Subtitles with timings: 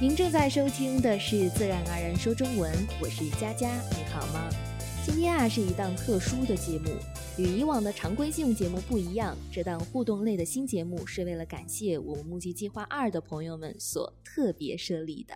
[0.00, 4.48] 您正在收听的是《自然而然说中文》，我是佳佳，你好吗？
[5.04, 6.88] 今天啊是一档特殊的节目，
[7.36, 15.34] 与以往的常规性节目不一样，这档互动类的新节目是为了感谢我们募集计划二的朋友们所特别设立的。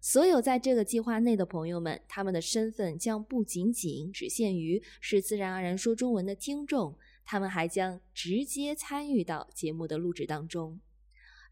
[0.00, 10.78] 所有在这个计划内的朋友们，他们的身份将不仅仅只限于是自然而然说中文的听众，他们还将直接参与到节目的录制当中。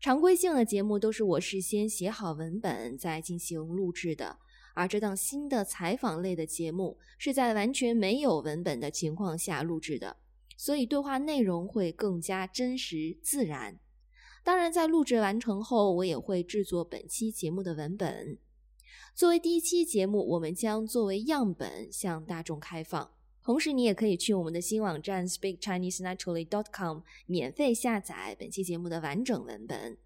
[0.05, 4.37] 常规性的节目都是我事先写好文本再进行录制的，
[4.75, 10.19] 而这档新的采访类的节目是在完全没有文本的情况下录制的，
[10.59, 13.81] 所以对话内容会更加真实自然。
[14.43, 18.37] 当然，在录制完成后，我也会制作本期节目的文本。
[19.15, 23.11] 作为第一期节目，我们将作为样本向大众开放。
[23.45, 29.99] 同时，你也可以去我们的新网站 speakchinesenaturally.com 免费下载本期节目的完整文本。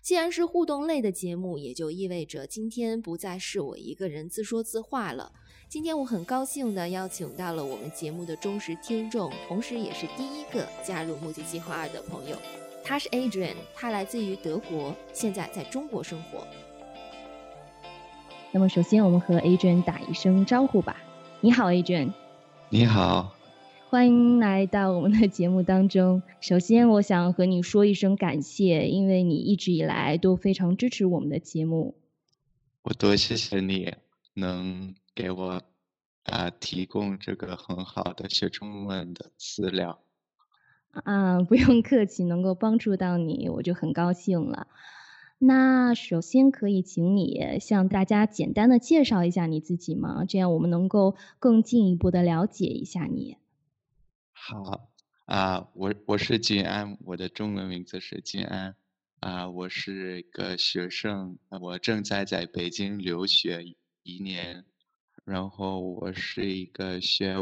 [0.00, 5.30] 既然是互动类的节目，也就意味着今天不再是我一个人自说自话了。
[5.68, 12.36] 今天我很高兴地邀请到了我们节目的忠实听众，同时也是第一个加入目击计划二的朋友。
[12.82, 16.46] 他是 Adrian，他来自于德国，现在在中国生活。
[18.52, 20.96] 那么，首先我们和 Adrian 打一声招呼吧。
[21.42, 22.10] 你好，Adrian。
[22.72, 23.34] 你好，
[23.88, 26.22] 欢迎来到我们的节目当中。
[26.40, 31.96] 首先，我想和你说一声感谢，因为你一直以来都非常支持我们的节目。
[32.82, 33.92] 我多谢谢你
[34.34, 35.60] 能给我
[36.22, 39.98] 啊提供这个很好的学中文的资料。
[40.92, 44.68] 啊，不用客气，能够帮助到你，我就很高兴了。
[45.42, 50.26] 那首先可以请你向大家简单的介绍一下你自己吗？
[50.26, 53.38] 这样我们能够更进一步的了解一下你。
[54.32, 54.90] 好
[55.24, 58.76] 啊，我我是金安，我的中文名字是金安
[59.20, 63.64] 啊，我是一个学生，我正在在北京留学
[64.02, 64.66] 一年，
[65.24, 67.36] 然后我是一个学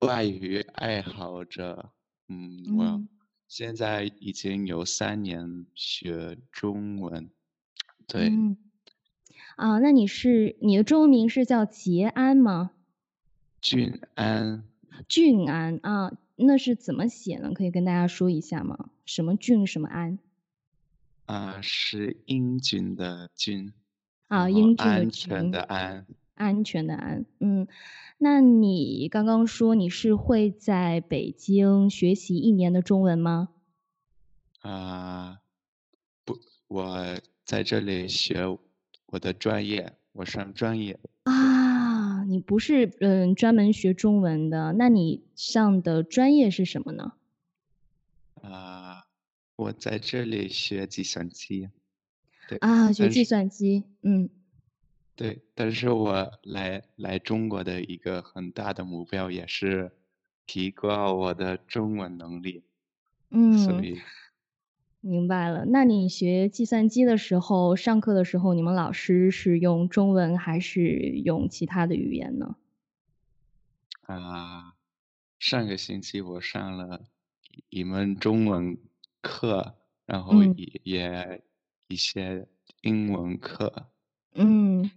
[0.00, 1.92] 外语爱好者，
[2.28, 3.02] 嗯，我
[3.46, 7.30] 现在已经有三年学中文。
[8.08, 8.32] 对，
[9.56, 12.70] 啊，那你是你的中文名是叫杰安吗？
[13.60, 14.64] 俊安。
[15.08, 17.52] 俊安啊，那是怎么写呢？
[17.52, 18.88] 可以跟大家说一下吗？
[19.04, 20.18] 什么俊，什么安？
[21.26, 23.74] 啊，是英俊的俊。
[24.28, 26.06] 啊，英俊的安全的安。
[26.34, 27.68] 安全的安，嗯，
[28.16, 33.50] 那你刚刚说你是会在北京学习一年的中文吗？
[34.60, 35.40] 啊，
[36.24, 36.38] 不，
[36.68, 37.18] 我。
[37.48, 38.44] 在这里学
[39.06, 42.22] 我的专业，我上专业啊。
[42.24, 47.14] 你不是嗯专门学中文的，那你上的专业是什么呢？
[48.42, 49.06] 啊，
[49.56, 51.70] 我在这里学计算机。
[52.50, 54.28] 对啊，学计算机，嗯。
[55.16, 59.90] 对，但是我来来中国的一个很大的目标也是
[60.46, 62.62] 提高我的中文能力。
[63.30, 63.56] 嗯。
[63.56, 63.98] 所以。
[65.00, 70.80] 明白了，那你学计算机的时候，上课的时候，你们老师是用中文还是
[71.24, 72.56] 用其他的语言呢？
[74.02, 74.74] 啊，
[75.38, 77.02] 上个星期我上了
[77.70, 78.76] 一门中文
[79.22, 81.42] 课，然后也也
[81.86, 82.46] 一些
[82.82, 83.86] 英文课。
[84.34, 84.90] 嗯。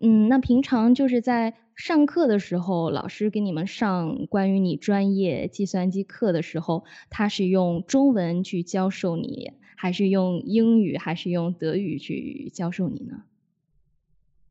[0.00, 13.24] 嗯，那平常就是在上课的时候，老师给你们上关于你专业计算机课的时候，他是用中文去教授你，还是用英语，还是用德语去教授你呢？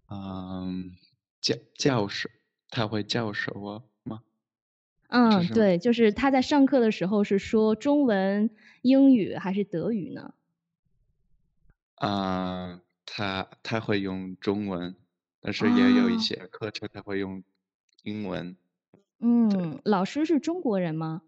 [0.07, 0.91] 嗯，
[1.41, 2.29] 教教授
[2.69, 4.21] 他会教授我吗？
[5.07, 8.51] 嗯，对，就是他在上课的时候是说中文、
[8.83, 10.35] 英语还是德语呢？
[11.95, 14.95] 啊，他他会用中文。
[15.45, 17.43] 但是也有一些课程他会用
[18.03, 18.57] 英文。
[19.19, 21.21] 嗯，老师是中国人吗？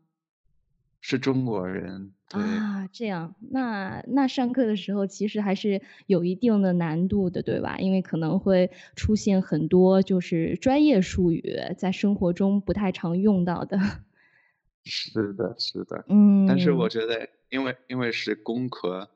[1.00, 2.14] 是中国人。
[2.32, 7.78] 啊，这样，那那上课的时候其实还是有一定的难度的，对吧？
[7.78, 11.44] 因为可能会出现很多就是专业术语，
[11.78, 13.78] 在生活中不太常用到的。
[14.84, 16.04] 是的，是的。
[16.10, 16.46] 嗯。
[16.48, 19.10] 但是我觉得，因为因为是工科，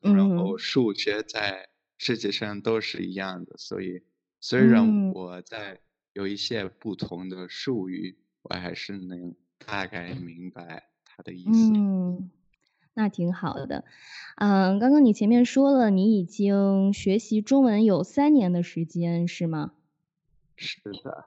[0.00, 1.68] 然后数学在
[1.98, 4.02] 世界上都是一样的，所以。
[4.44, 5.78] 虽然我在
[6.12, 11.72] 有一些不同的术语，我还是能大概明白他的意思。
[11.72, 12.28] 嗯，
[12.92, 13.84] 那挺好的。
[14.34, 19.74] 嗯，刚刚你前面说了，你已经学习中文有三年的时间，是吗？
[20.56, 21.26] 是的。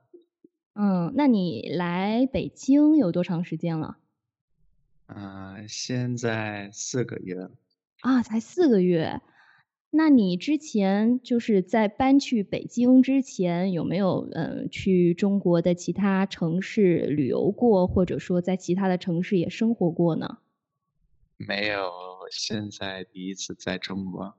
[0.73, 3.97] 嗯，那你来北京有多长时间了？
[5.05, 7.49] 嗯，现在四个月。
[8.01, 9.21] 啊，才四个月。
[9.97, 20.39] 那你之前就是在搬去北京之前，有没有嗯去中国的其他城市旅游过，或者说在其他的城市也生活过呢？
[21.37, 21.89] 没有，
[22.29, 24.35] 现在第一次在中国。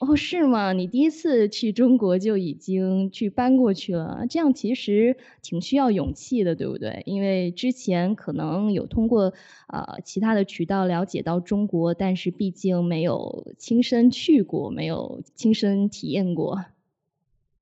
[0.00, 0.72] 哦，是吗？
[0.72, 7.02] 你第一次去中国就已经去搬过去了，这样其实挺需要勇气的，对不对？
[7.04, 9.34] 因为之前可能有通过
[9.68, 16.64] 呃其他的渠道了解到中国，但是毕竟没有亲身去过，没有亲身体验过。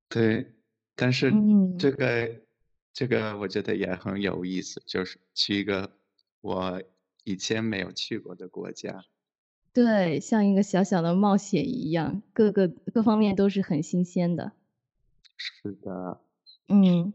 [0.07, 0.47] 对，
[0.95, 1.33] 但是
[1.77, 2.31] 这个
[2.93, 5.91] 这个我觉得也很有意思，就是去一个
[6.39, 6.81] 我
[7.25, 9.03] 以前没有去过的国家。
[9.81, 14.51] 对，像一个小小的冒险一样，各个各方面都是很新鲜的。
[15.37, 16.19] 是的。
[16.67, 17.13] 嗯，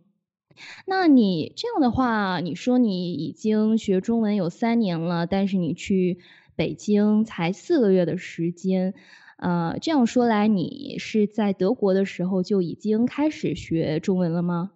[0.86, 6.20] 那你这样的话，你说你已经学中文有三年了，但是你去
[6.56, 8.94] 北京才四个月的时间，
[9.36, 14.72] 呃，这样说来，你是在德国的时候就已经开始学中文了吗？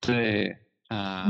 [0.00, 0.56] 对，
[0.88, 1.26] 啊，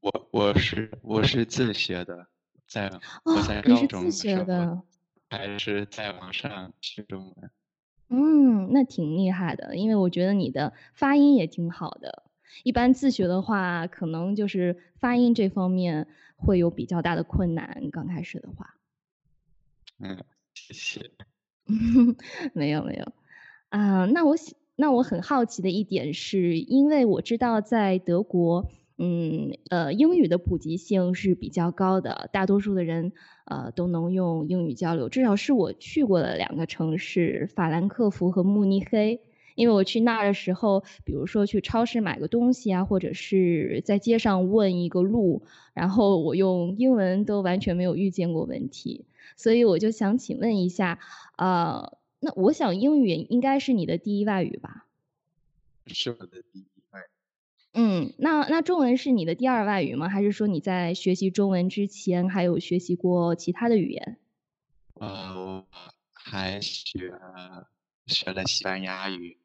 [0.00, 2.26] 我我是我是自学的。
[2.70, 2.88] 在
[3.24, 4.82] 我在高中的时候，
[5.28, 7.50] 还是在网上学中文。
[8.10, 12.22] 嗯，那挺厉害的，因为我觉得你的发音也挺好的。
[12.62, 16.06] 一般自学的话，可能就是发音这方面
[16.36, 17.88] 会有比较大的困难。
[17.90, 18.76] 刚开始的话，
[19.98, 20.16] 嗯，
[20.54, 21.10] 谢谢。
[22.54, 23.12] 没有没有，
[23.70, 24.36] 啊，那我
[24.76, 28.70] 那我很好奇的一点是，因为我知道在德国。
[29.02, 33.12] 嗯，呃，英语的普及性是比较高的，大多数的人
[33.46, 35.08] 呃都能用英语交流。
[35.08, 39.22] 至少是我去过的两个城市，法兰克福和慕尼黑。
[39.54, 45.42] 因为我去那儿的时候，比如说去超市买个东西啊，或者是在街上问一个路，
[45.72, 49.06] 然后我用英文都完全没有遇见过问题。
[49.36, 50.98] 所以我就想请问一下，
[51.36, 54.86] 呃，那我想英语应该是你的第一外语吧？
[55.86, 56.64] 是我的第。
[57.72, 60.08] 嗯，那那中文是你的第二外语吗？
[60.08, 64.18] 还是说你在学习中文之前还有学习过其他的语言？
[64.94, 65.64] 呃，
[66.12, 67.14] 还学
[68.06, 69.38] 学了西班牙语。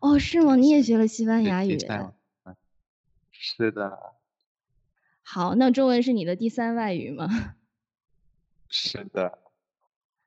[0.00, 0.56] 哦，是吗？
[0.56, 1.78] 你也学了西班牙语？
[3.30, 4.14] 是的。
[5.22, 7.56] 好，那中文是你的第三外语吗？
[8.70, 9.38] 是的。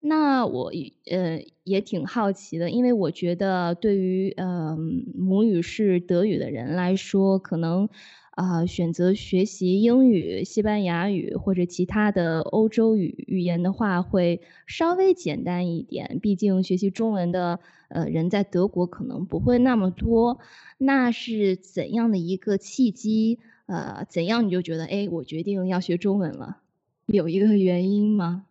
[0.03, 0.71] 那我
[1.12, 4.75] 呃也挺好奇的，因为我觉得对于呃
[5.15, 7.88] 母语是德语的人来说，可能
[8.31, 16.18] 啊选择学习英语、西班牙语或者其他的欧洲语语言的话，会稍微简单一点。
[16.19, 17.59] 毕竟学习中文的
[17.89, 20.39] 呃人在德国可能不会那么多。
[20.80, 23.38] 那是怎样的一个契机？
[23.68, 26.57] 呃，怎样你就觉得哎，我决定要学中文了？
[27.06, 28.45] 有一个原因吗？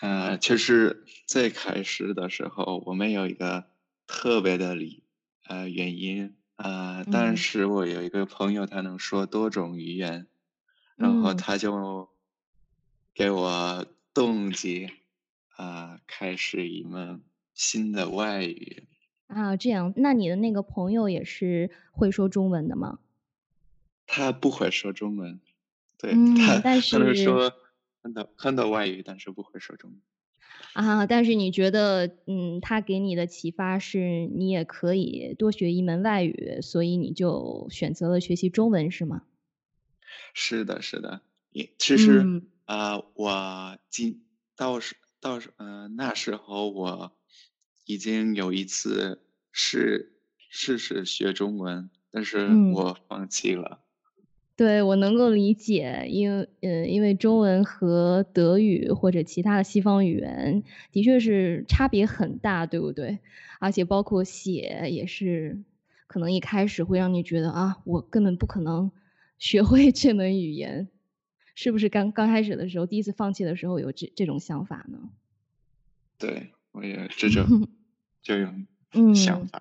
[0.00, 3.64] 呃，其实最开始的时候，我们有一个
[4.06, 5.04] 特别的理
[5.46, 10.26] 呃原因呃，但是我有一个朋友，他能说多种语言，
[10.96, 12.10] 然后他就
[13.14, 14.90] 给我动机
[15.56, 17.22] 啊，开始一门
[17.54, 18.88] 新的外语
[19.28, 19.56] 啊。
[19.56, 22.98] 这样，那你的那个朋友也是会说中文的吗？
[24.06, 25.40] 他不会说中文，
[25.98, 27.52] 对他，但是说。
[28.04, 29.98] 很多很多外语，但是不会说中文。
[30.74, 39.22] 啊，但是你觉得，嗯，他给你的启发是你也可以多学一门外语，所以你就选择了学习中文，是吗？
[40.34, 41.22] 是的，是的。
[41.50, 47.16] 也其实啊，我今到时到时嗯，那时候我
[47.86, 50.18] 已经有一次试
[50.50, 53.83] 试试学中文，但是我放弃了。
[54.56, 63.18] 对，我能够理解，因为嗯，因为中文和德语或者其他的西方语言的确是差别很大，对不对？
[63.58, 65.58] 而且包括写也是，
[66.06, 68.92] 可能一开始会让你觉得啊，我根本不可能
[69.38, 70.88] 学会这门语言，
[71.56, 71.88] 是不是？
[71.88, 75.10] 刚刚开始的时候，第一次放弃的时候有这这种想法呢？
[76.16, 77.68] 对，我也这种
[78.22, 78.66] 这种
[79.16, 79.60] 想法。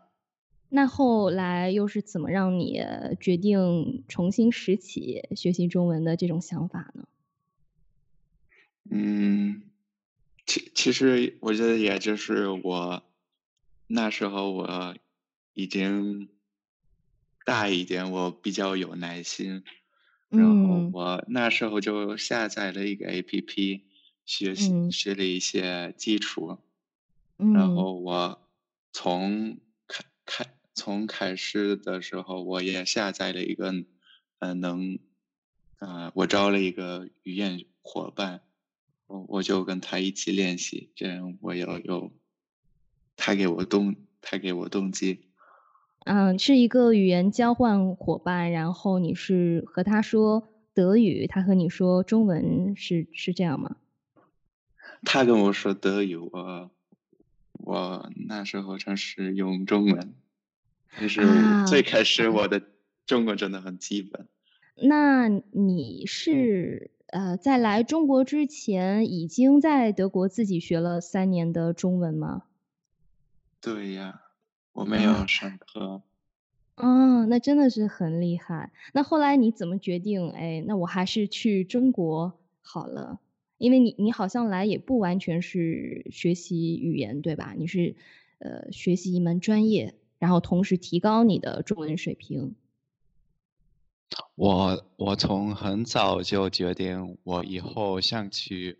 [0.76, 2.84] 那后来又是怎么让你
[3.20, 7.08] 决定重新拾起学习中文的这种想法呢？
[8.90, 9.62] 嗯，
[10.48, 13.04] 其其实我觉得也就是我
[13.86, 14.96] 那时候我
[15.54, 16.28] 已经
[17.46, 19.64] 大一点，我比较有耐心，
[20.30, 23.86] 然后我那时候就下载了一个 A P P，
[24.26, 26.58] 学习学了一些基础，
[27.38, 28.42] 然后我
[28.92, 30.48] 从开开。
[30.76, 33.74] 从开始的时候，我也下载了一个，
[34.40, 35.00] 呃，能，
[35.80, 38.42] 呃，我招了一个语言伙伴，
[39.08, 42.12] 我我就跟他一起练习，这样我要有
[43.16, 45.26] 他给我动，他给我动机。
[46.06, 53.78] 嗯，是一个语言交换伙伴，然后你是和他说德语，他和你说中文，是是这样吗？
[55.06, 56.72] 他跟我说德语，我
[57.52, 60.14] 我那时候尝试用中文，
[61.00, 61.22] 但是
[61.68, 62.62] 最开始我的
[63.06, 64.28] 中文真的很基本。
[64.76, 72.44] 那你是呃，在来中国之前已经在德国自己学了三年的中文吗？
[73.62, 74.22] 对呀。
[74.74, 76.02] 我没有上课。
[76.78, 78.72] 哦，那真的是很厉害。
[78.92, 80.32] 那后来你怎么决定？
[80.32, 82.34] 哎，那我还是去中国
[82.64, 83.20] 好了。
[83.60, 87.54] 因为你你好像来也不完全是学习语言，对吧？
[87.56, 87.96] 你是
[88.40, 92.56] 呃学习一门专业，然后同时提高你的中文水平。
[94.36, 98.80] 我我从很早就决定，我以后想去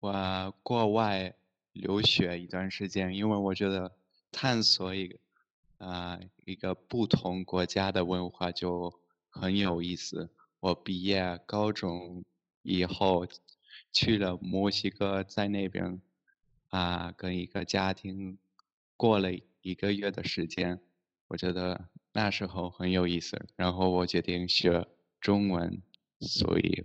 [0.00, 1.34] 我国外
[1.74, 3.92] 留学一段时间，因为我觉得。
[4.36, 5.16] 探索一个
[5.78, 8.92] 啊一个不同国家的文化就
[9.30, 10.28] 很有意思。
[10.58, 12.24] 我毕业高中
[12.62, 13.28] 以后
[13.92, 16.02] 去了墨西哥，在那边
[16.68, 18.38] 啊跟一个家庭
[18.96, 19.28] 过了
[19.64, 20.78] 一个月的时间，
[21.26, 23.46] 我觉得那时候很有意思。
[23.56, 24.86] 然后我决定学
[25.22, 25.80] 中文，
[26.20, 26.84] 所以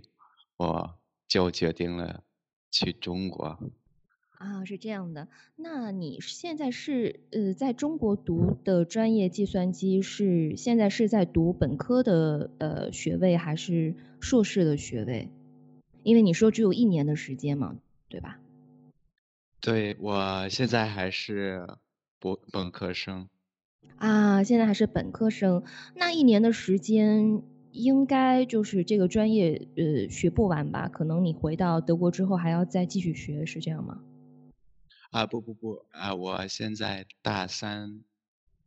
[0.56, 2.24] 我就决定了
[2.70, 3.58] 去中国。
[4.30, 5.28] 啊，是这样的。
[5.56, 15.28] 那你现在是呃，在中国读的专业计算机是现在是在读本科的呃学位还是硕士的学位？
[16.02, 17.76] 因为你说只有一年的时间嘛，
[18.08, 18.40] 对吧？
[19.60, 21.68] 对，我现在还是
[22.20, 23.28] 本本科生。
[23.96, 25.62] 啊，现在还是本科生，
[25.94, 30.88] 那一年的时间应该就是这个专业呃学不完吧？
[30.88, 34.02] 可能你回到德国之后还要再继续学，是这样吗？
[35.10, 36.14] 啊不不不啊！
[36.14, 38.04] 我现在大三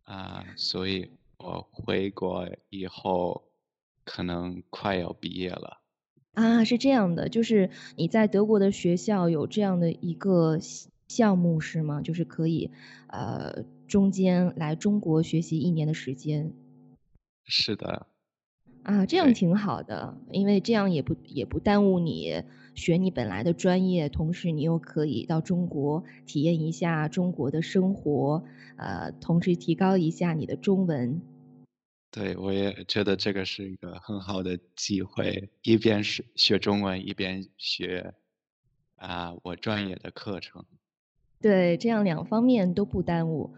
[0.04, 3.44] 啊，所以我回国以后
[4.04, 5.80] 可能快要毕业了。
[6.34, 10.60] 啊，是这样的，就是你在德国的学校有这样的一个
[11.08, 12.02] 项目是吗？
[12.02, 12.72] 就是可以
[13.08, 16.52] 呃中间来中国学习一年的时间。
[17.46, 18.08] 是的。
[18.84, 22.44] 啊，这样挺好的，因为这样也不也不耽误你
[22.76, 28.44] 学你本来的专业，同时你又可以到中国体验一下中国的生活，
[28.76, 31.22] 呃，同时提高一下你的中文。
[32.12, 38.14] 对，我也觉得这个是一个很好的机会，一边是学中文，一边学
[38.98, 40.66] 啊我专业的课程。
[41.44, 43.50] 对，这样两方面都不耽误。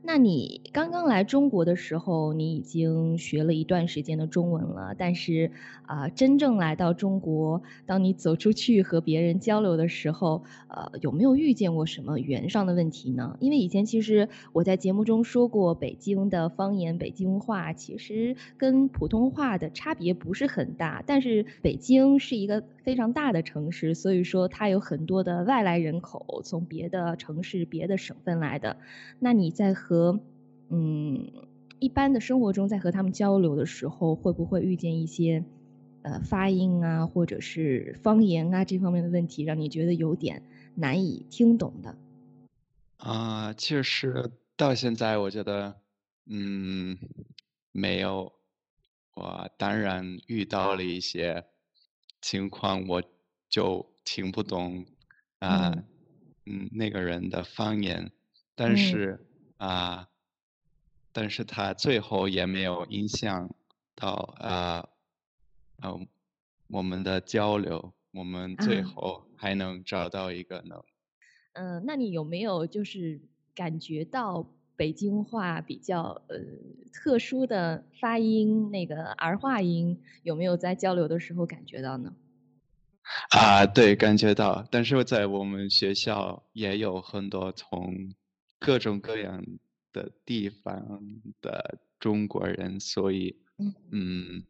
[0.00, 5.50] 那你刚刚来中国的时候，你已经学了一段时间的中文了，但是
[5.86, 13.36] 啊，真正来到中国，当你走出去和别人交流的时候，呃，有没有遇见过什么语言上的问题呢？
[13.40, 28.76] 因为以前其实我在节目中说过，北京的方言、北京话其实跟普通话的差别不是很大，但是北京是一个非常大的城市，所以说它有很多的外来人口，从别的城市、别的省份来的。
[29.18, 29.74] 那你在
[30.70, 31.30] 嗯，
[31.78, 35.44] 一般的生活中，在和他们交流的时候，会不会遇见一些
[36.02, 40.42] 呃发音啊，或者是方言啊这方面的问题，让你觉得有点
[40.74, 41.96] 难以听懂的？
[42.98, 45.76] 啊，其实到现在，我觉得
[46.26, 46.98] 嗯
[47.72, 48.32] 没有。
[49.14, 51.44] 我当然遇到了一些
[52.20, 53.02] 情况，我
[53.48, 54.84] 就听不懂
[55.38, 55.74] 啊，
[56.46, 58.12] 嗯，那个人的方言，
[58.54, 59.24] 但是。
[59.58, 60.08] 啊，
[61.12, 63.54] 但是他最后也没有影响
[63.94, 64.88] 到啊，
[65.82, 66.00] 呃，
[66.68, 70.82] 我们的交流，我们最后还能找到一个呢。
[71.54, 73.20] 嗯，那你有没有就是
[73.52, 74.46] 感觉到
[74.76, 76.38] 北京话比较呃
[76.92, 82.14] 特殊的发音，那个儿化音，有没有在交流的时候感觉到呢？
[83.30, 88.14] 啊，对，感觉到，但是在我们学校也有很多从。
[88.58, 89.44] 各种各样
[89.92, 91.00] 的地方
[91.40, 93.36] 的中国人，所以，
[93.90, 94.44] 嗯，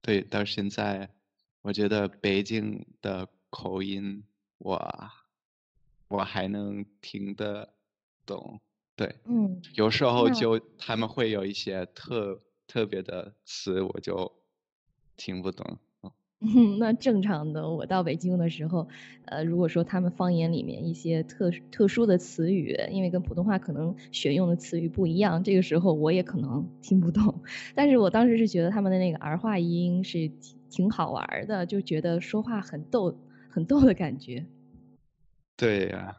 [0.00, 1.10] 对，到现在，
[1.62, 4.24] 我觉得北京的口音，
[4.58, 5.10] 我
[6.08, 7.74] 我还能听得
[8.24, 8.60] 懂，
[8.96, 14.32] 对，嗯，有时候就他们会有一些特特别的词，我就
[15.16, 15.78] 听不懂。
[16.78, 18.88] 那正常的，我到北京的时候，
[19.26, 27.42] 呃，如果说他们方言里面一些特特殊的词语，因为跟普通话可能选用的词语不一样，这个时候我也可能 听不懂。
[27.74, 33.14] 但是我当时是觉得他们的那个儿化音是挺挺好玩的，就觉得说话很逗，
[33.50, 34.46] 很逗的感觉。
[35.56, 36.16] 对呀。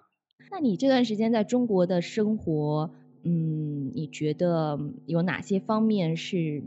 [0.52, 2.92] 那你这段时间在中国的生活，
[3.24, 6.62] 嗯，你觉得有哪些方面是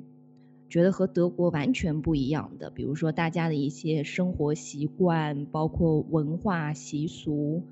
[0.75, 2.69] 觉得和德国完全不一样的？
[2.69, 7.63] 比如说大家的一些生活习惯，包括文化习俗，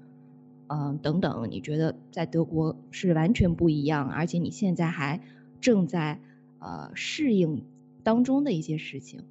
[0.68, 5.20] 嗯，等等，你觉得在德国是完全不一样，而且你现在还
[5.60, 6.20] 正在
[6.60, 7.64] 呃适应
[8.04, 9.24] 当中的一些事情。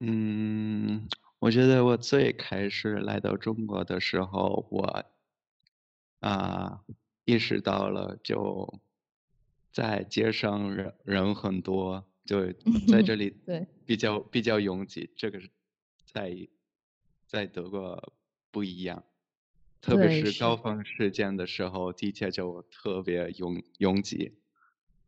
[0.00, 1.06] 嗯，
[1.38, 5.04] 我觉得我最开始来到中国的时候，我
[6.18, 6.80] 啊
[7.24, 8.80] 意识到了，就
[9.72, 12.52] 在街上人人很多，就
[12.88, 15.48] 在这里对比较比较拥挤，这个是
[16.12, 16.48] 在
[17.26, 18.12] 在德国
[18.50, 19.04] 不一样，
[19.80, 20.56] 特别，是高。
[20.56, 24.32] 峰时间的时候，地铁就特别拥拥挤。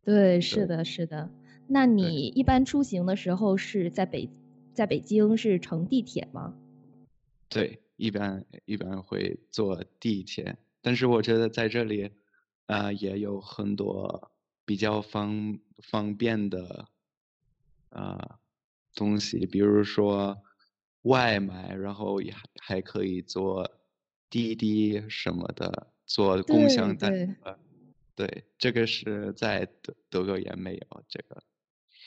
[0.03, 1.29] 对，是的，是的。
[1.67, 1.85] 那。
[1.85, 4.29] 你一般出行的时候是在北
[4.73, 6.57] 在北京是乘地铁吗？
[7.49, 12.11] 对，一般一般会坐地铁，但是我觉得在这里，
[12.67, 14.31] 啊、也有很多
[14.65, 16.87] 比较方方便的
[17.89, 18.39] 啊、
[18.95, 20.37] 东西，比如说
[21.03, 23.69] 外卖，然后也还还可以做
[24.29, 27.35] 滴滴什么的，做共享单。
[27.41, 27.57] 车。
[28.15, 31.43] 对，这个是在德德国也没有这个。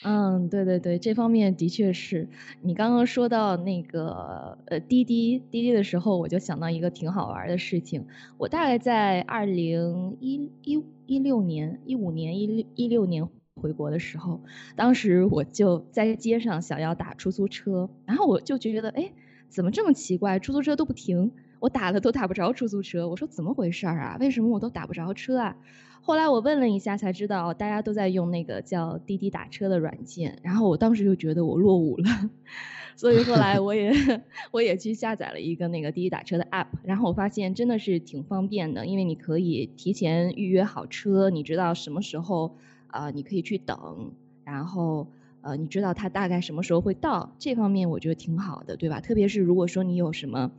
[0.02, 2.28] 嗯，对对对，这方面的确是。
[2.62, 8.06] 你刚刚说到那个，呃，滴滴滴滴的时候，我就想到一个挺好玩的事情。
[8.38, 13.28] 我大概在二零一一一六年、一五年、一六一六年
[13.61, 14.40] 回国的时候，
[14.75, 19.12] 当时我就在街上想要打出租车，然后我就觉得，哎，
[19.49, 23.07] 怎么这么奇怪，出租车都不停，我打了都打不着出租车。
[23.09, 24.17] 我说怎么回事儿啊？
[24.19, 25.57] 为什么我都打不着车啊？
[26.02, 32.31] 后来我问了一下才知道，大家都在用那个叫滴滴打车的软件，然后我当时就觉得我落伍了，
[32.97, 33.93] 所以后来我也
[34.50, 42.52] 我也去下载了一个那个滴滴打车的 app，然后我发现真的是挺方便的，因为你可以提前预约好车，你知道什么时候啊、
[42.93, 44.13] 呃你可以去等，
[44.45, 45.07] 然后
[45.43, 49.00] 呃你知道它大概什么时候会到，这方面我觉得挺好的，对吧？
[49.00, 50.50] 特别是如果说你有什么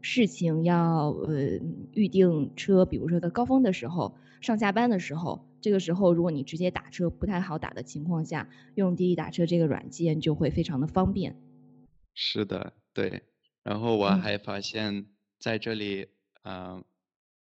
[0.00, 1.58] 事情要呃
[1.92, 4.14] 预定车，比如说在高峰的时候。
[4.40, 11.34] 上下班的时候，这个时候如果你直接打车不太好打的情况下，用滴滴打车这个软件就会非常的方便。
[12.14, 13.24] 是的，对。
[13.64, 15.06] 然后我嗯还发现
[15.40, 16.06] 在这里，
[16.42, 16.80] 啊、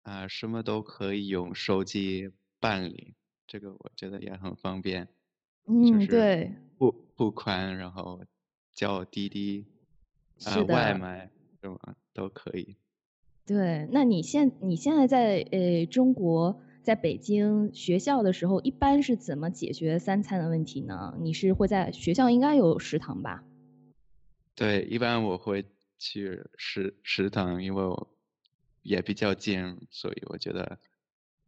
[0.01, 3.13] 啊、什么都可以用手机办理，
[3.51, 5.05] 这个我觉得也很方便，
[5.67, 8.23] 嗯，对，不不宽，然后
[8.71, 9.65] 叫滴滴，
[10.45, 11.77] 啊、外卖什么
[12.13, 12.77] 都可以。
[13.45, 13.89] 对。
[13.91, 21.17] 那你现你现在在呃中国，在北京学校的时候，一般是怎么解决三餐的问题呢？
[21.19, 23.43] 你是会在学校应该有食堂吧？
[24.55, 25.65] 对，一般我会
[25.97, 28.15] 去食食堂，因为我
[28.81, 30.79] 也比较近，所以我觉得，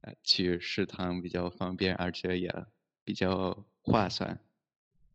[0.03, 2.53] 呃，去食堂比较方便，而且也
[3.05, 4.37] 比较划算。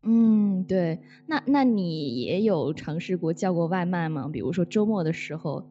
[0.01, 0.99] 嗯，对。
[1.27, 4.27] 那那你也有尝试过叫过外卖吗？
[4.31, 5.69] 比如说周末的时候。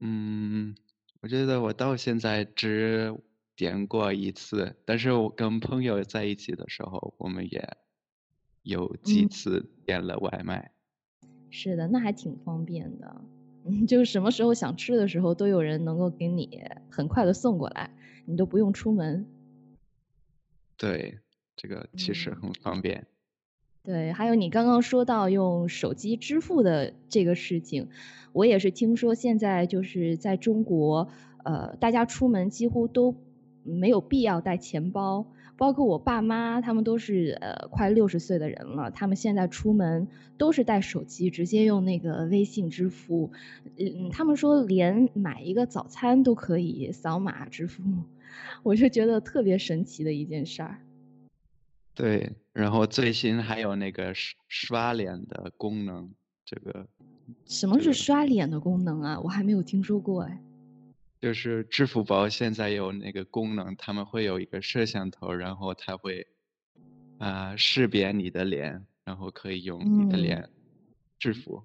[0.00, 0.74] 嗯，
[1.20, 3.14] 我觉得我到现在只
[3.56, 7.76] 点过一次，但是我跟朋友在一起的时候，我们也
[8.62, 9.28] 有几嗯。
[9.28, 10.70] 次点了外卖。
[11.50, 13.24] 是的，那还挺方便的。
[13.64, 17.88] 嗯， 就是什么时候想吃的时候，都有人能够给你很快的送过来，
[18.24, 19.26] 你都不用出门。
[20.76, 21.18] 对，
[21.56, 22.36] 这个其实嗯。
[22.42, 23.06] 很方便。
[23.84, 27.88] 对，还有你刚刚说到用手机支付的这个事情，
[28.32, 31.08] 我也是听说现在就是在中国，
[31.42, 33.16] 呃，大家出门几乎都
[33.64, 40.06] 没有必要带钱包，包括我爸妈，他们都是呃快六十岁的人了，他们现在出门
[40.38, 43.32] 都是带手机，直接用那个微信支付，
[43.78, 47.82] 嗯，他们说连买一个早餐都可以扫码支付，
[48.62, 50.78] 我就觉得特别神奇的一件事儿。
[51.94, 56.10] 对，然后最新还有那个刷刷脸的功能，
[56.44, 56.88] 这个
[57.46, 59.20] 什么是刷脸的功能啊？
[59.20, 60.42] 我还没有听说过哎。
[61.20, 66.26] 就是支付宝现在有那个功能，他们会有一个摄像头，然后它会
[67.18, 70.22] 啊、识别你的脸，然后可以用你的嗯。
[70.22, 70.48] 脸
[71.18, 71.62] 支付。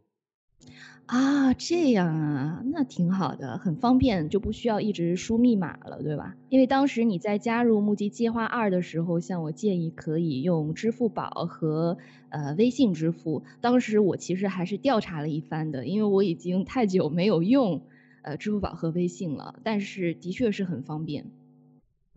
[1.06, 6.36] 啊，这样啊，那挺好的，很方便，就不需要一直输密码了，对吧？
[6.50, 11.98] 因为当时你在加入募集计划二的时候，向我建议可以用支付宝和
[12.30, 17.82] 呃微信支付，当时我其实还是调查了一番的，因为我已经太久没有用
[18.24, 21.26] 呃支付宝和微信了，但是的确是很方便。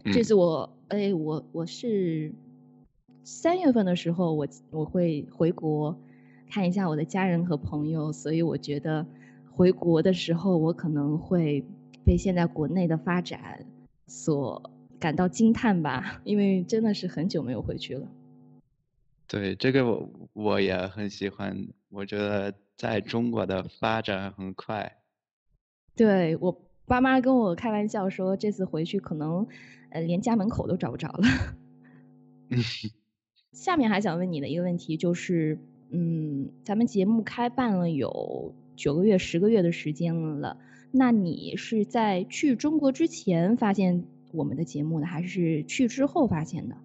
[0.07, 2.33] 这嗯，次我，哎，我我是
[3.23, 5.97] 三月份的时候我，我会回国
[6.51, 9.07] 看一下我的家人和朋友，所以我觉得
[9.53, 11.65] 回国的时候，我可能会
[12.05, 13.65] 被现在国内的发展
[14.09, 18.09] 所感到惊叹吧，因为真的是很久没有回去了。
[19.29, 24.97] 对，这个我我也很喜欢，我觉得在中国的发展很快。
[25.95, 29.47] 对我爸妈跟我开玩笑说，这次回去可能
[29.91, 31.29] 呃连家门口都找不着了。
[33.53, 35.59] 下面还想问你的一个问题就是，
[35.91, 40.57] 嗯，咱们节目开办了有九个月、十个月的时间了，
[40.93, 46.77] 那你是在去中国之前发现我们的节目的，还是去之后发现的？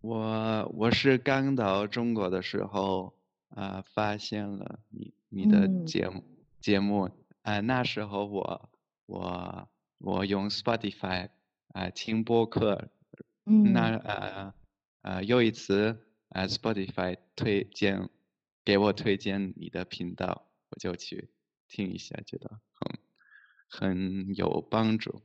[0.00, 3.14] 我我是刚到中国的时候
[3.48, 6.22] 啊，发现了你你的节目
[6.60, 7.10] 节目
[7.42, 8.68] 啊，那时候我
[9.06, 11.30] 我我用 Spotify
[11.72, 12.88] 啊听播客，
[13.44, 14.54] 那呃
[15.02, 15.98] 呃又一次
[16.34, 18.08] 啊 Spotify 推荐
[18.64, 21.30] 给我推荐你的频道，我就去
[21.68, 22.98] 听一下，觉得很
[23.68, 25.22] 很有帮助。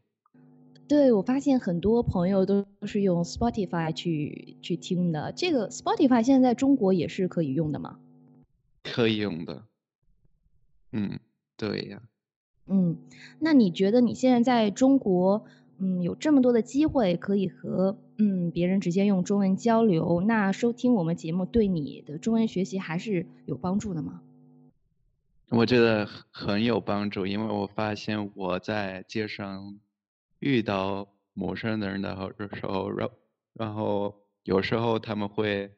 [0.88, 5.32] 对，我发现很多朋友都是用 Spotify 去去听的。
[5.32, 8.00] 这个 Spotify 现在在中国也是可以用的吗？
[8.84, 9.65] 可以用的。
[10.91, 11.19] 嗯，
[11.58, 12.04] 对呀。
[12.67, 12.98] 嗯，
[13.39, 15.43] 那你觉得你现在在中国，
[15.80, 24.22] 嗯，有这么多的机会可以和嗯别人直接用中文交流，那收听我们节目对你的中文学习还是有帮助的吗？
[25.50, 29.80] 我觉得很有帮助，因为我发现我在街上。
[30.42, 32.15] 遇到陌生的人的
[32.54, 33.10] 时候，然
[33.54, 34.15] 然后
[34.46, 35.70] 有时候他们会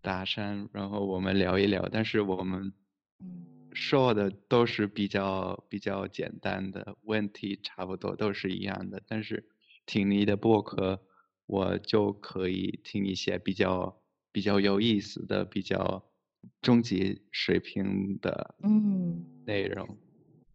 [0.00, 2.72] 搭讪，然后我们聊一聊，但是我们
[3.78, 9.00] 说的都是比较比较简单的问题，差不多都是一样的。
[9.06, 9.48] 但是
[9.86, 11.00] 听你的博客，
[11.46, 14.00] 我就可以听一些比较
[14.32, 16.04] 比较有意思的、比较
[16.60, 19.96] 中级水平的嗯内容。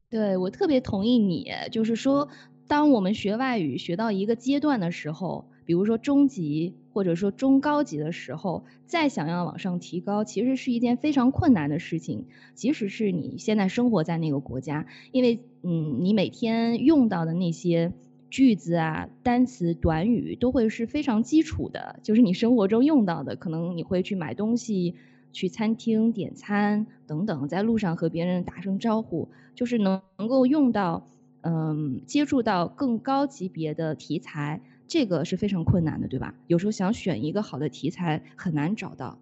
[0.09, 2.29] 对我特别同意你，就是说。
[2.65, 12.25] 当我们学外语学到一个阶段的时候，比如说中级或者说中高级的时候，再想要往上提高，其实是一件非常困难的事情。
[12.53, 17.91] 即使是你现在生活在那个国家，因为嗯，你每天用到的那些
[18.29, 23.35] 句子啊、单词、短语都会是非常基础的，就是你生活中用到的。
[23.35, 24.95] 可能你会去买东西、
[25.31, 31.07] 去餐厅点餐等等，在路上和别人打声招呼，就是能能够用到。
[31.45, 36.35] 嗯，接触到更高级别的题材，这个是非常困难的，对吧？
[36.47, 39.19] 有时候想选一个好的题材很难找到。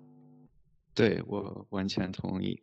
[0.93, 2.60] 对我完全同意。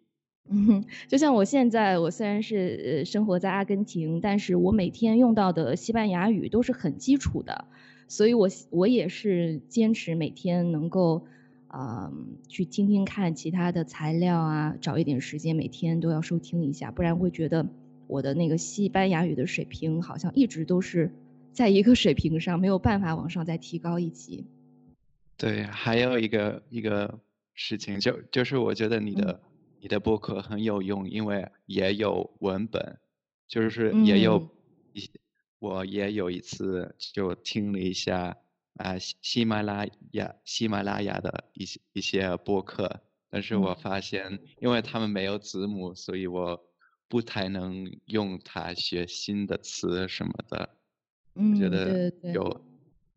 [0.51, 7.65] 嗯， 就像我现在，我虽然是生活在阿根廷，但是我每天用到的西班牙语都是很基础的，
[8.09, 11.27] 所以我我也是坚持每天能够
[11.69, 12.13] 啊
[12.49, 17.67] 去听听看其他的材料啊，找一点时间每天都要收听一下，不然会觉得。
[18.07, 21.13] 我的那个西班牙语的水平好像一直都是
[21.59, 24.47] 在一个水平上，没有办法往上再提高一级。
[25.37, 27.19] 对，还有一个一个
[27.53, 29.41] 事情，就就是我觉得你的
[29.81, 32.97] 你的播客很有用，因为也有文本，
[33.49, 34.49] 就是也有
[34.93, 35.11] 一
[35.59, 38.37] 我也有一次就听了一下
[38.75, 46.65] 啊喜马拉雅喜马拉雅的一些一些播客，但是我发现因为他们没有字幕，所以我。
[47.11, 50.69] 不太能用它学新的词什么的，
[51.35, 52.61] 我觉得有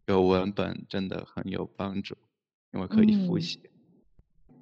[0.06, 2.16] 有文本真的很有帮助，
[2.74, 3.60] 因为可以复习。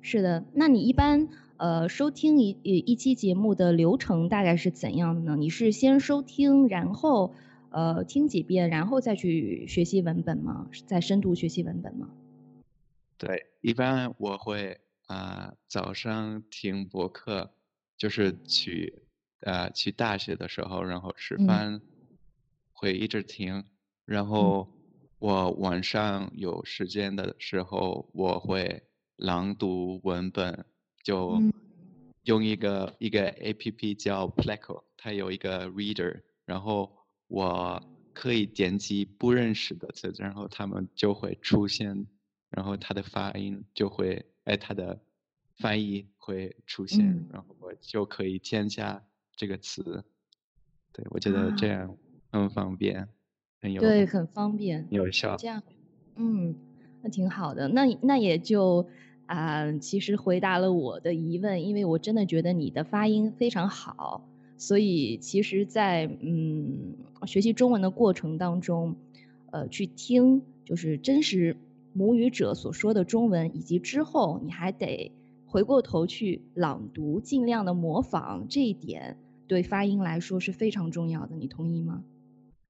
[0.01, 5.35] 是的，那你一般呃收听一一期节目的流程大概是怎样的呢？
[5.35, 7.33] 你是先收听，然后
[7.71, 10.69] 呃听几遍，然后再去学习文本吗？
[10.85, 12.09] 再深度学习文本吗？
[13.17, 17.51] 对，一般我会啊早上听博客，
[17.97, 19.03] 就是去。
[19.41, 21.79] 呃，去大学的时候，然后吃饭
[22.79, 23.65] 会一直听，
[24.05, 24.71] 然后
[25.19, 28.83] 我晚上有时间的时候，我会
[29.17, 30.65] 朗读文本，
[31.03, 31.41] 就
[32.23, 36.95] 用一个一个 A P P 叫 Pleco，它有一个 Reader，然后
[37.27, 42.07] 我可以点击不认识的词，然后它们就会出现，
[42.49, 45.01] 然后它的发音就会，哎，它的
[45.57, 49.03] 翻译会出现，然后我就可以添加。
[49.35, 50.03] 这个词，
[50.91, 51.97] 对我觉得这样
[52.31, 53.07] 很方便，
[53.61, 55.35] 很有对，很方便，有效。
[55.37, 55.63] 这样，
[56.15, 56.55] 嗯，
[57.01, 57.67] 那挺好的。
[57.67, 58.87] 那那也就
[59.25, 68.95] 啊，其实回答了我的疑问，因为我真的觉得你的发音非常好，所以其实，在嗯学习中文的过程当中，
[69.51, 71.57] 呃，去听就是真实
[71.93, 75.11] 母语者所说的中文，以及之后你还得
[75.47, 79.17] 回过头去朗读，尽量的模仿这一点。
[79.47, 82.03] 对发音来说是非常重要的，你同意吗？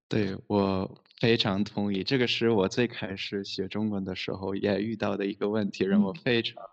[0.10, 2.04] 对，我非常同意。
[2.04, 6.64] 这个是我最开始学中文的时候也遇到的一个问题，让我非常，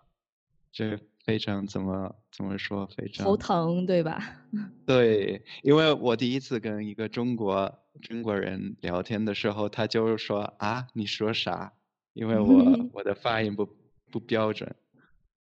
[0.71, 4.19] 这非常怎么怎么说，非常头疼，对吧？
[4.87, 7.71] 对，因为我第一次跟一个中国
[8.01, 11.73] 中国人聊天的时候，他就说啊，你说啥？
[12.13, 12.47] 因为我
[12.91, 13.69] 我的发音不
[14.11, 14.75] 不标准。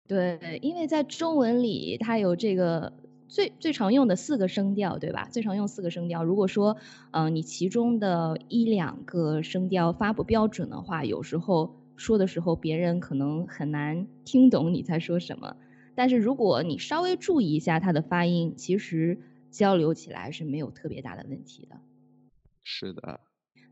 [0.07, 2.93] 对，因为在中文里，它有这个。
[3.29, 5.29] 最最常用的四个声调，对吧？
[5.31, 6.25] 最常用四个声调。
[6.25, 6.77] 如果说，
[7.13, 15.57] 嗯，你其中的一两个声调发不标准的话，有时候说的时候，别人可能很难听懂你在说什么。
[15.95, 19.19] 但是如果你稍微注意一下它的发音，其实
[19.51, 21.81] 交流起来是没有特别大的问题的。
[22.65, 23.21] 是的。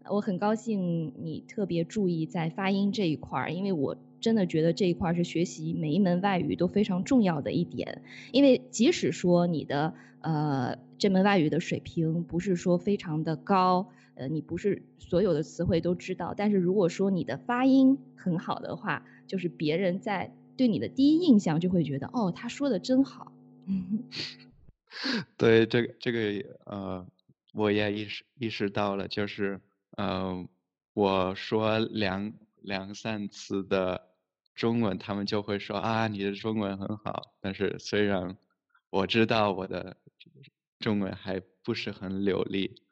[0.08, 8.02] 我很高兴你特别注意在发音这一块儿，因为我真的觉得这一块是学习每一门外语都非常重要的一点。
[8.32, 23.32] 因为即使说你的呃这门外语的水平不是说非常的高，呃你不是所有的词汇都知道，但是如果说你的发音很好的话，就是别人在对你的第一印象就会觉得哦他说的真好。
[25.36, 27.06] 对，这个这个呃
[27.52, 29.60] 我也意识意识到了，就是。
[29.98, 30.46] 嗯，
[30.92, 32.34] 我说两
[32.66, 34.08] 两三次的
[34.56, 37.36] 中文，他们就会说啊，你的中文很好。
[37.40, 38.36] 但是虽然
[38.90, 39.96] 我知道我的
[40.80, 42.82] 中文还不是很流利，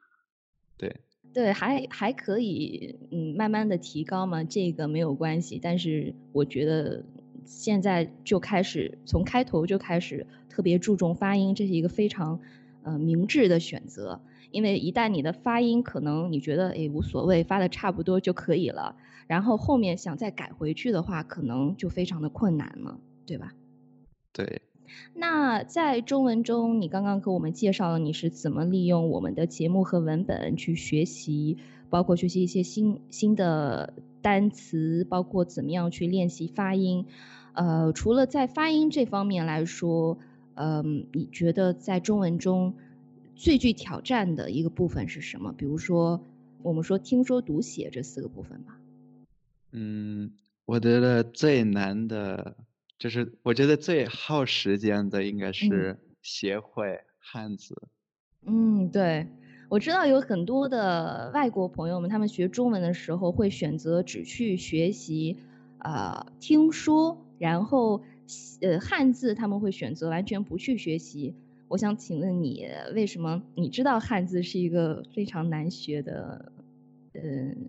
[0.77, 1.01] 对。
[1.33, 5.59] 对，还还可以，嗯，慢慢的提高嘛，这个没有关系。
[5.61, 7.03] 但是我觉得
[7.43, 12.39] 现在就开始从开头就开始特别注重发音，这是一个非常
[12.83, 14.21] 呃明智的选择。
[14.55, 18.95] 因为一旦你的发音可能你觉得诶无所谓，发的差不多就可以了，
[19.27, 23.51] 然后后面想再改回去的话，可能就非常的困难了，对吧？
[24.31, 24.61] 对。
[25.13, 31.57] 那在中文中，你刚刚给我们介绍了你是怎么利用我们的节目和文本去学习，
[31.89, 37.05] 包括学习一些新新的单词，包括怎么样去练习发音。
[37.51, 40.17] 呃，除了在发音这方面来说，
[40.53, 42.75] 嗯，你觉得在中文中？
[43.35, 45.53] 最具挑战的一个部分是什么？
[45.53, 46.21] 比如说，
[46.63, 48.79] 我们说听说读写这四个部分吧。
[49.71, 50.31] 嗯，
[50.65, 52.55] 我觉得最难的，
[52.97, 57.75] 就是我觉得最耗时间的应该是学会汉字。
[58.45, 59.27] 嗯，对，
[59.69, 65.37] 我知道有很多的外国朋友们，他们学中文的时候会选择只去学习
[65.79, 68.01] 啊听说，然后
[68.61, 71.35] 呃汉字他们会选择完全不去学习。
[71.67, 76.51] 我想请问你，为什么你知道汉字是一个非常难学的，
[77.13, 77.21] 呃，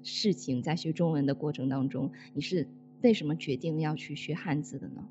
[0.05, 0.63] 事情？
[0.63, 2.69] 在学中文的过程当中，你是
[3.03, 5.09] 为什么决定要去学汉字的呢？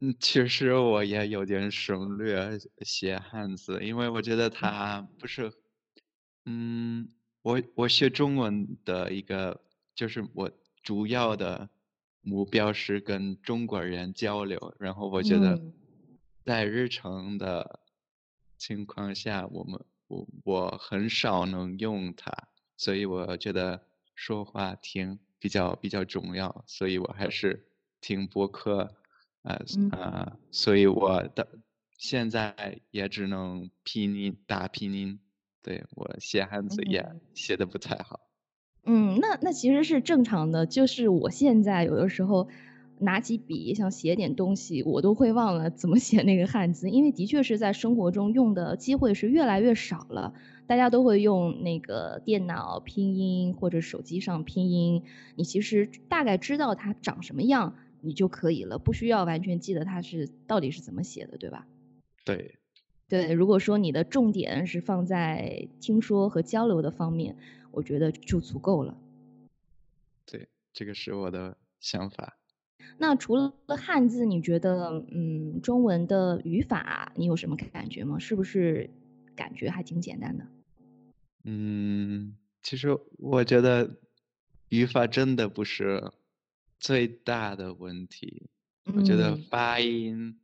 [0.00, 5.50] 嗯，其实我也有点省略写汉字，因为我觉得它不是，
[6.44, 7.08] 嗯，
[7.42, 9.60] 我我学中文的一个，
[9.96, 10.48] 就是我
[10.80, 11.68] 主要的
[12.22, 15.60] 目标是跟中国人交流，然后我觉得
[16.44, 17.80] 在日常的。
[18.58, 22.32] 情况下，我们我我很少能用它，
[22.76, 27.68] 所以我觉得说话听比较比较重要，所以我还是
[28.00, 28.94] 听播客，
[29.42, 29.60] 啊
[29.92, 31.48] 啊，所以我的
[31.98, 35.20] 现在也只能拼音打拼音，
[35.62, 38.20] 对我写汉字也写的不太好。
[38.84, 42.48] 嗯，那那其实是正常的，就是我现在有的时候。
[42.98, 50.34] 拿起笔想写点东西，我都会忘了怎么写那个汉字，因为的确是在生活中用的机会是越来越少了。
[50.66, 55.04] 大家都会用那个电脑拼音或者手机上拼音，
[55.36, 61.68] 你其实大概知道它长什么样，你就可以了，不需要完全记得它是到底是怎么写的，对吧？
[62.24, 62.58] 对，
[63.08, 63.32] 对。
[63.32, 67.36] 如果说你的重点是放在听说和交流的方面，
[67.70, 68.98] 我觉得就足够了。
[70.24, 72.36] 对，这个是我的想法。
[72.98, 78.18] 那除了汉字，你觉得嗯，中文的语法你有什么感觉吗？
[78.18, 78.88] 是不是
[79.34, 80.46] 感觉还挺简单的？
[81.44, 83.98] 嗯，其实我觉得
[84.70, 86.10] 语法真的不是
[86.80, 88.48] 最大的问题。
[88.94, 90.40] 我觉得发音，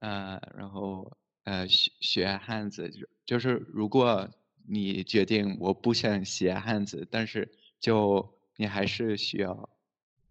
[0.00, 4.28] 呃，然后呃学学汉字，就就是如果
[4.66, 9.70] 你决定我不想学汉字，但是就你还是需要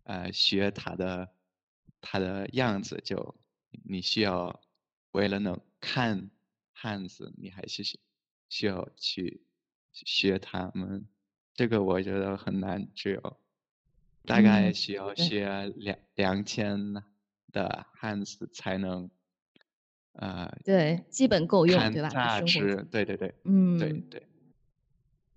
[0.04, 1.30] 呃学它的。
[2.06, 3.34] 它的样子就，
[3.86, 4.62] 你需要
[5.14, 6.30] 为了能看
[6.74, 7.98] 汉字，你还是需
[8.50, 9.42] 需要去
[9.94, 11.08] 学他们。
[11.54, 13.38] 这个我觉得很难，只有
[14.26, 16.94] 大概需要学两两千
[17.54, 19.10] 的汉字才能
[20.12, 22.10] 呃，对，基本够用，对吧？
[22.10, 24.28] 大致，对对对，嗯，对对。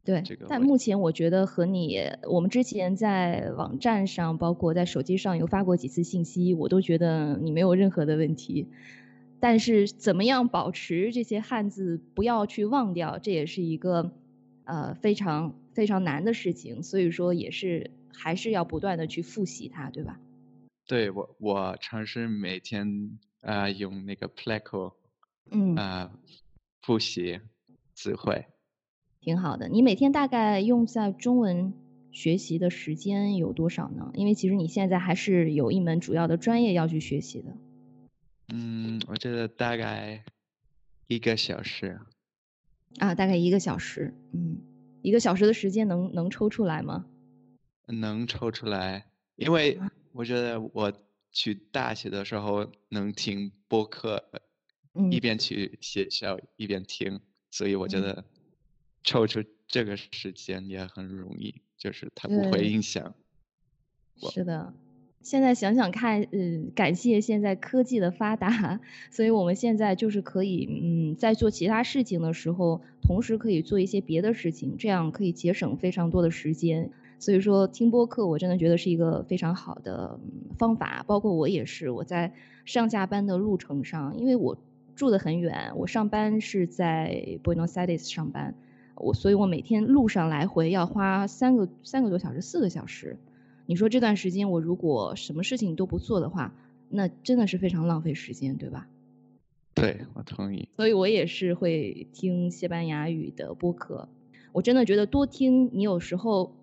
[0.06, 1.98] 对，但目前我觉得和你，
[2.30, 8.68] 我们之前在网站上，包括在手机上有发过几次信息，我都觉得你没有任何的问题。
[9.40, 14.12] 但是怎么样保持这些汉字不要去忘掉，这也是一个
[14.64, 16.84] 呃非常非常难的事情。
[16.84, 20.20] 所以说也是还是要不断的去复习它，对吧？
[20.86, 24.92] 对我我尝试每天啊用那个 Pleco，
[25.50, 26.12] 嗯啊
[26.82, 27.40] 复习
[27.92, 28.46] 词汇。
[29.26, 31.74] 挺好的，你每天大概用在中文
[32.12, 34.12] 学习的时间有多少呢？
[34.14, 37.56] 因为其实你现在还是有一门主要的专业要去学习的。
[38.54, 40.24] 嗯，我觉得大概
[41.08, 41.98] 一个小时。
[42.98, 44.14] 啊，大概一个小时。
[44.32, 44.58] 嗯，
[45.02, 47.04] 一个小时的时间能能抽出来吗？
[47.88, 49.80] 能抽出来，因为
[50.12, 50.92] 我觉得我
[51.32, 54.22] 去大学的时候能听播客，
[55.10, 57.18] 一边去学校一边听，
[57.50, 58.24] 所以我觉得。
[59.06, 63.14] 抽出这个时间也很容易，就是它不会影响。
[64.18, 64.74] 是的，
[65.22, 76.90] 现在想想看，嗯，感谢现在科技的发达， 所以我们现在就是可以，嗯，在做其他事情的时候，同时可以做一些别的事情，这样可以节省非常多的时间。
[77.18, 80.18] 所以说，听播客我真的觉得是一个非常好的
[80.58, 81.02] 方法。
[81.06, 84.58] 包括我也是，我在上下班的路程上，因为我
[84.94, 88.54] 住的很远，我上班是在 Buenos Aires 上班。
[88.96, 93.18] 我所以，我每天路上来回要花三个三个多小时，四个小时。
[93.66, 96.54] 你说这段时间我如果什么事情都不做的话，
[96.88, 98.88] 那真的是非常浪费时间，对吧？
[99.74, 100.68] 对，我同意。
[100.76, 104.08] 所以我也是会听西班牙语的播客。
[104.52, 106.56] 我真的觉得多听，你有时候，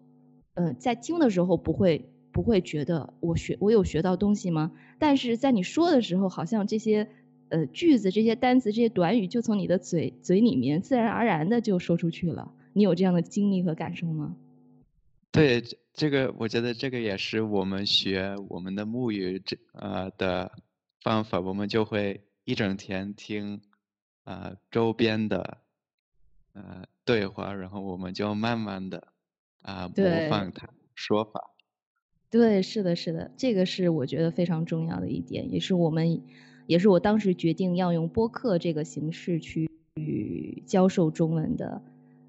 [0.56, 4.72] 呃，在听的时候不会不会觉得我学我有学到东西吗？
[4.98, 7.08] 但是在你说的时候，好像这些。
[7.54, 12.52] 呃，句子这些单词、这些短语就从你的嘴嘴里面自然而然的就说出去了。
[12.74, 14.36] 你有这样的经历和感受吗？
[15.32, 15.63] 对，
[15.94, 20.52] 这个我觉得这个也是我们学我们的母语这呃的
[21.02, 23.62] 方法，我们就会一整天听
[24.24, 25.60] 呃周边的
[26.54, 29.10] 呃对话，然后我们就慢慢的
[29.62, 31.39] 啊模仿它说法。
[32.32, 36.24] 对，是的，是的，这个是我觉得非常重要的一点，也是我们。
[36.67, 39.69] 也是我当时决定要用播客这个形式去
[40.65, 41.82] 教授中文的，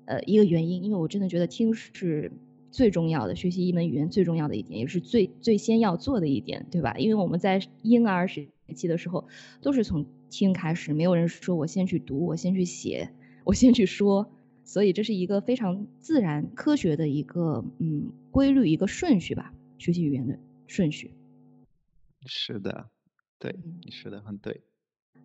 [0.07, 2.31] 呃，一个原因，因为我真的觉得听是
[2.71, 6.95] 最重要的，学习一门语言最重要的一点，也是最最先要做的一点，对吧？
[6.99, 9.27] 因为我们在婴儿时期的时候，
[9.63, 13.11] 都是从听开始，没有人说我先去读，我先去写，
[13.45, 14.29] 我先去说，
[14.65, 21.13] 所以这是一个非常自然、科学的一个嗯规律，一个顺序吧，学习语言的顺序。
[22.27, 22.89] 是的。
[23.45, 23.55] 对，
[23.85, 24.63] 你说的很对。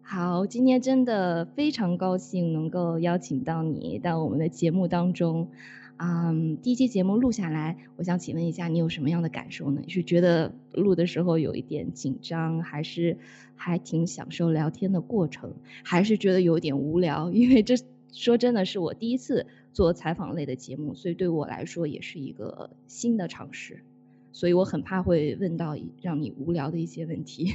[0.02, 5.50] 好，今天真的非常高兴能够邀请到你到我们的节目当中。
[5.96, 9.82] 嗯，第一期节目录下来，我想请问一下，你有什么样的感受呢？
[9.88, 13.18] 是觉得录的时候有一点紧张，还是
[13.56, 15.54] 还挺享受聊天的过程，
[15.86, 17.32] 还是觉得有点无聊？
[17.34, 17.76] 因为这
[18.12, 23.82] 说真的是我第一次做采访类的节目，所以对我来说也是一个新的尝试，
[24.34, 27.54] 所以我很怕会问到让你无聊的一些问题。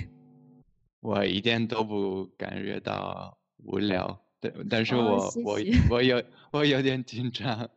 [1.04, 5.58] 我一点都不感觉到无聊，对，但是我我
[5.90, 7.68] 我有 我有点紧张。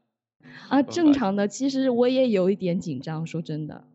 [0.69, 3.85] 啊，正常的，其实我也有一点紧张，说真的。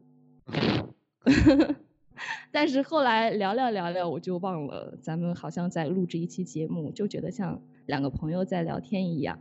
[2.53, 9.40] 但是后来聊聊聊聊，我就忘了咱们好像在录制一期节目，就觉得像两个朋友在聊天一样。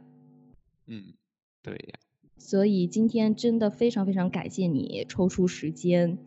[0.88, 1.12] 嗯，
[1.62, 1.99] 对呀。
[2.38, 6.17] 所以今天真的非常非常感谢你抽出时间。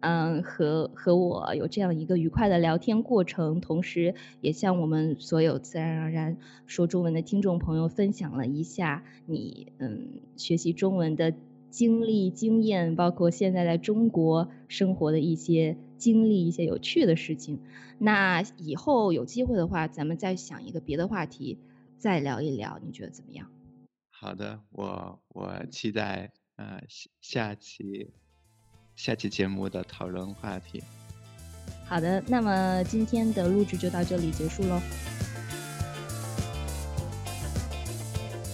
[0.00, 11.34] 嗯，和和我有这样一个愉快的聊天过程，同时也向我们所有自然而然说中文的听众朋友分享了一下你嗯学习中文的
[11.70, 17.58] 经历经验，包括现在在中国生活的一些经历，一些有趣的事情。
[17.98, 21.58] 那以后有机会的话，咱们再想一个别的话题，
[21.98, 23.50] 再聊一聊，你觉得怎么样？
[24.10, 28.12] 好的，我我期待呃下下期。
[28.98, 30.82] 下期节目的讨论话题。
[31.86, 34.80] 好的，那么今天的录制就到这里结束喽。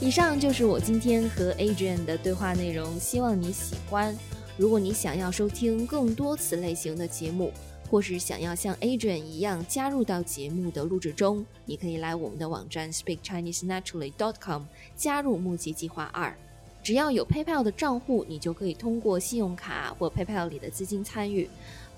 [0.02, 4.14] 以上就是我今天和 Adrian 的对话内容，希望你喜欢。
[4.58, 7.50] 如果你想要收听更多此类型的节目，
[7.90, 14.64] 或是想要像 Adrian 一样加入到节目的录制中，你可以来我们的网站 SpeakChineseNaturally.com
[14.94, 16.36] 加入募集计划二。
[16.84, 21.48] 只要有 PayPal 的账户，你就可以通过信用卡或 PayPal 里的资金参与。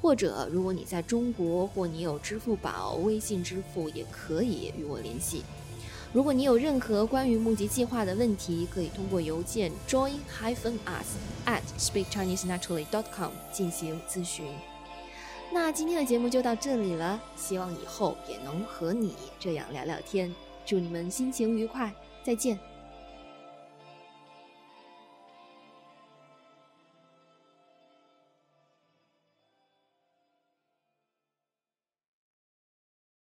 [0.01, 5.43] 或者如果你在中国或你有支付宝、微信支付，也可以与我联系。
[6.13, 11.17] 如果你有任何关于募集计划的问题，可以通过邮件 join-us
[11.47, 14.47] at speakchinesenaturally.com 进行咨询。
[15.53, 20.33] 那今天的节目就到这里了，希望以后也能和你这样聊聊天。
[20.65, 22.76] 祝你们心情愉快，再见。